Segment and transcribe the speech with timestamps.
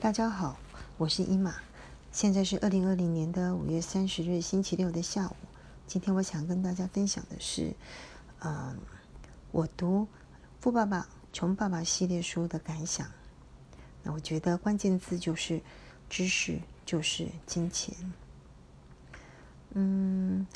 [0.00, 0.56] 大家好，
[0.96, 1.56] 我是伊玛，
[2.10, 5.36] 现在是二零二零年的五月三十日星期六的下午。
[5.86, 7.74] 今天我想跟大家分享的是，
[8.38, 8.78] 嗯，
[9.52, 10.04] 我读
[10.58, 13.06] 《富爸爸穷爸爸》系列书的感想。
[14.02, 15.60] 那我觉得关键字就是
[16.08, 17.94] 知识，就是金钱。
[19.74, 20.46] 嗯，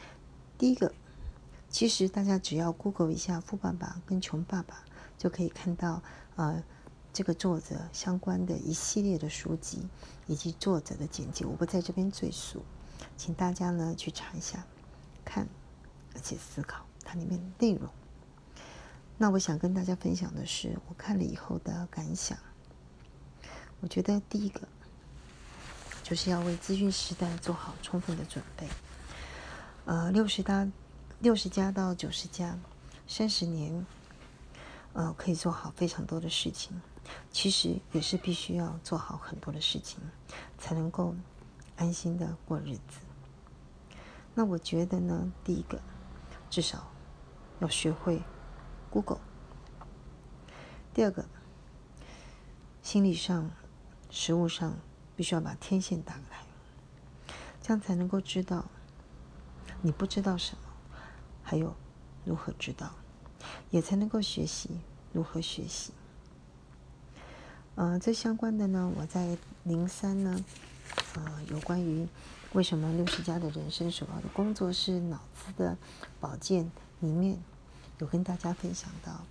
[0.56, 0.90] 第一个，
[1.68, 4.82] 其实大家只要 Google 一下“富爸爸”跟“穷爸爸”，
[5.18, 6.02] 就可以看到，
[6.36, 6.64] 呃。
[7.14, 9.88] 这个作者相关的一系列的书籍
[10.26, 12.64] 以及作者的简介，我不在这边赘述，
[13.16, 14.66] 请大家呢去查一下，
[15.24, 15.46] 看，
[16.12, 17.88] 而且思考它里面的内容。
[19.16, 22.36] 那我想跟大家分享的是，我看了以后的感想。
[23.78, 24.62] 我觉得第一个
[26.02, 28.66] 就是要为资讯时代做好充分的准备。
[29.84, 30.68] 呃，六十家，
[31.20, 32.58] 六十家到九十家，
[33.06, 33.86] 三十年，
[34.94, 36.72] 呃，可以做好非常多的事情。
[37.30, 39.98] 其实也是必须要做好很多的事情，
[40.58, 41.14] 才能够
[41.76, 43.00] 安心的过日子。
[44.34, 45.80] 那我觉得呢，第一个
[46.50, 46.90] 至少
[47.60, 48.22] 要学会
[48.90, 49.20] Google。
[50.92, 51.26] 第二个，
[52.82, 53.50] 心理上、
[54.10, 54.76] 实物上
[55.16, 56.44] 必须要把天线打开，
[57.60, 58.66] 这样才能够知道
[59.82, 60.62] 你不知道什么，
[61.42, 61.74] 还有
[62.24, 62.94] 如何知道，
[63.70, 64.80] 也才能够学习
[65.12, 65.92] 如何学习。
[67.76, 70.44] 呃，这相关的呢，我在零三呢，
[71.16, 72.06] 呃，有关于
[72.52, 75.76] 为什么六十家的人生首要的工作是脑子的
[76.20, 77.36] 保健里面，
[77.98, 79.24] 有跟大家分享到，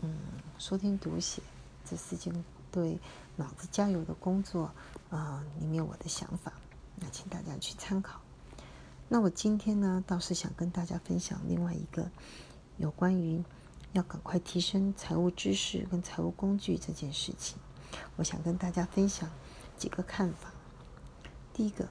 [0.00, 0.18] 嗯，
[0.58, 1.40] 说听读写
[1.84, 2.98] 这四件对
[3.36, 4.72] 脑子加油的工作
[5.10, 6.52] 啊，里面我的想法，
[6.96, 8.20] 那请大家去参考。
[9.08, 12.10] 那我今天呢，倒是想跟大家分享另外一个
[12.76, 13.44] 有关于
[13.92, 17.56] 要赶快提升财务知识跟财务工具这件事情。
[18.16, 19.30] 我想跟大家分享
[19.76, 20.52] 几个看法。
[21.52, 21.88] 第一个，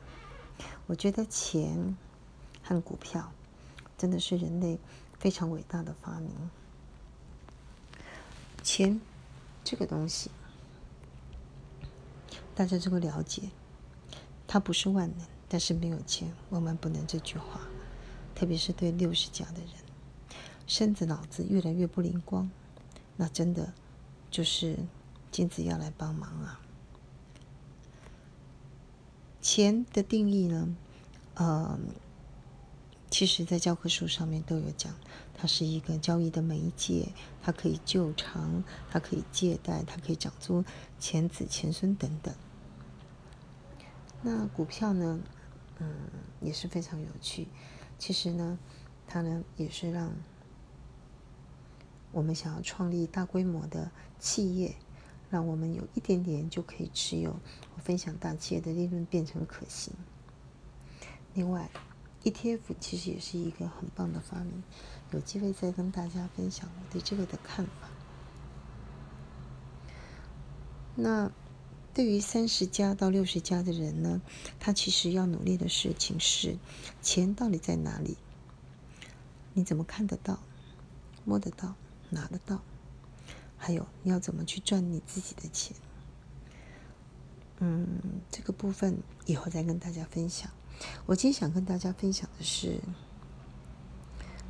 [0.87, 1.97] 我觉得钱
[2.61, 3.31] 和股票
[3.97, 4.79] 真的是人类
[5.19, 6.31] 非常伟大的发明。
[8.61, 8.99] 钱
[9.63, 10.31] 这个东西，
[12.55, 13.49] 大家这个了解，
[14.47, 17.61] 它不是万能，但是没有钱万万不能这句话，
[18.33, 19.69] 特别是对六十加的人，
[20.67, 22.49] 身子脑子越来越不灵光，
[23.17, 23.73] 那真的
[24.31, 24.77] 就是。
[25.33, 26.61] 金子要来帮忙啊！
[29.41, 30.77] 钱的定义呢？
[31.33, 31.79] 呃，
[33.09, 34.93] 其实，在教科书上面都有讲，
[35.33, 37.09] 它是一个交易的媒介，
[37.41, 40.63] 它可以救偿，它可以借贷，它可以长出
[40.99, 42.33] 钱子、钱孙等等。
[44.21, 45.19] 那股票呢？
[45.79, 45.95] 嗯，
[46.41, 47.47] 也是非常有趣。
[47.97, 48.59] 其实呢，
[49.07, 50.13] 它呢也是让
[52.11, 53.89] 我们想要创立大规模的
[54.19, 54.75] 企业。
[55.33, 57.35] 让我们有一点点就可以持有，
[57.75, 59.91] 我分享大企业的利润变成可行。
[61.33, 61.71] 另外
[62.23, 64.61] ，ETF 其实也是一个很棒的发明，
[65.09, 67.89] 有机会再跟大家分享我对这个的看法。
[70.95, 71.31] 那
[71.95, 74.21] 对于三十加到六十加的人呢，
[74.59, 76.59] 他其实要努力的事情是：
[77.01, 78.17] 钱到底在哪里？
[79.55, 80.37] 你怎么看得到、
[81.25, 81.73] 摸得到、
[82.11, 82.61] 拿得到？
[83.65, 85.73] 还有你要怎么去赚你自己的钱？
[87.59, 87.87] 嗯，
[88.29, 90.51] 这个部分以后再跟大家分享。
[91.05, 92.77] 我今天想跟大家分享的是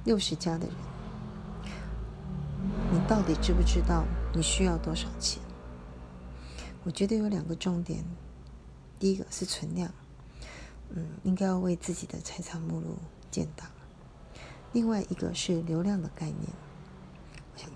[0.03, 0.75] 六十加的人，
[2.91, 4.03] 你到底知不知道
[4.33, 5.39] 你需要多少钱？
[6.83, 8.03] 我觉得有两个重点，
[8.97, 9.93] 第一个是存量，
[10.89, 12.97] 嗯，应该要为自己的财产目录
[13.29, 13.67] 建档；
[14.71, 16.49] 另外一个是流量的概念。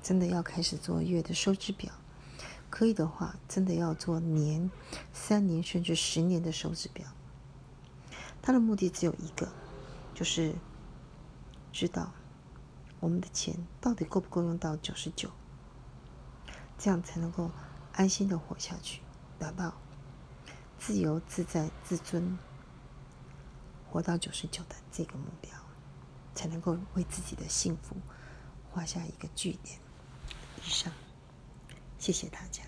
[0.02, 1.92] 真的要开始做月的收支表，
[2.70, 4.70] 可以的话，真的要做年、
[5.14, 7.08] 三年甚至十年的收支表。
[8.42, 9.52] 它的目的只有一个，
[10.14, 10.56] 就是
[11.72, 12.12] 知道
[13.00, 15.30] 我们的钱到底够不够用到九十九，
[16.78, 17.52] 这样才能够
[17.94, 19.02] 安心的活下去，
[19.38, 19.74] 达到
[20.80, 22.38] 自由自在、自尊，
[23.90, 25.52] 活到九十九的这个目标，
[26.34, 27.96] 才能够为自己的幸福。
[28.78, 29.80] 画下一个句点。
[30.64, 30.94] 以上，
[31.98, 32.62] 谢谢大家。